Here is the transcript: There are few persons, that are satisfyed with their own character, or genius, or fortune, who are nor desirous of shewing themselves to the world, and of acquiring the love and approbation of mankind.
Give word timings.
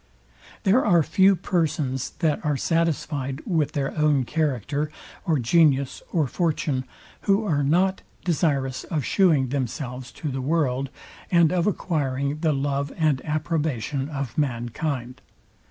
There 0.63 0.83
are 0.83 1.03
few 1.03 1.35
persons, 1.35 2.09
that 2.21 2.43
are 2.43 2.57
satisfyed 2.57 3.43
with 3.45 3.73
their 3.73 3.95
own 3.95 4.23
character, 4.23 4.89
or 5.27 5.37
genius, 5.37 6.01
or 6.11 6.25
fortune, 6.25 6.85
who 7.27 7.45
are 7.45 7.61
nor 7.61 7.97
desirous 8.25 8.83
of 8.85 9.03
shewing 9.05 9.49
themselves 9.49 10.11
to 10.13 10.29
the 10.31 10.41
world, 10.41 10.89
and 11.29 11.53
of 11.53 11.67
acquiring 11.67 12.39
the 12.39 12.51
love 12.51 12.91
and 12.97 13.23
approbation 13.25 14.09
of 14.09 14.39
mankind. 14.39 15.21